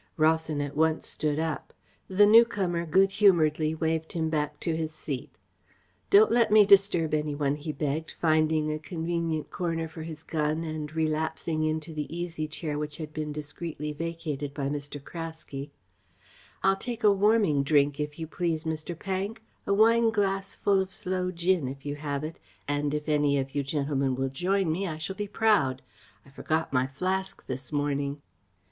[0.17, 1.73] Rawson at once stood up.
[2.07, 5.29] The newcomer good humouredly waved him back to his seat.
[6.09, 10.63] "Don't let me disturb any one," he begged, finding a convenient corner for his gun
[10.63, 14.99] and relapsing into the easy chair which had been discreetly vacated by Mr.
[14.99, 15.69] Craske.
[16.63, 18.97] "I'll take a warming drink, if you please, Mr.
[18.97, 19.43] Pank.
[19.67, 24.15] A wineglassful of sloe gin, if you have it, and if any of you gentlemen
[24.15, 25.83] will join me, I shall be proud.
[26.25, 28.23] I forgot my flask this morning."